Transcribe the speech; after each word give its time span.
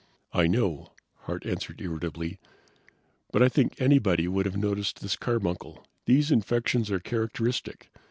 "I 0.33 0.47
know," 0.47 0.93
Hart 1.25 1.45
answered 1.45 1.79
irritably, 1.79 2.39
"but 3.31 3.43
I 3.43 3.49
think 3.49 3.79
anybody 3.79 4.27
would 4.27 4.47
have 4.47 4.57
noticed 4.57 4.99
this 4.99 5.15
carbuncle; 5.15 5.85
these 6.07 6.31
infections 6.31 6.89
are 6.89 6.99
characteristic. 6.99 7.91